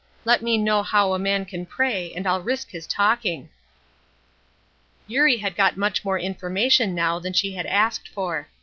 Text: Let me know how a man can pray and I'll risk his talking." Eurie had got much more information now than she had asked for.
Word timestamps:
Let 0.25 0.41
me 0.41 0.57
know 0.57 0.81
how 0.81 1.13
a 1.13 1.19
man 1.19 1.45
can 1.45 1.63
pray 1.67 2.11
and 2.15 2.25
I'll 2.25 2.41
risk 2.41 2.71
his 2.71 2.87
talking." 2.87 3.49
Eurie 5.05 5.37
had 5.37 5.55
got 5.55 5.77
much 5.77 6.03
more 6.03 6.17
information 6.17 6.95
now 6.95 7.19
than 7.19 7.33
she 7.33 7.53
had 7.53 7.67
asked 7.67 8.07
for. 8.09 8.47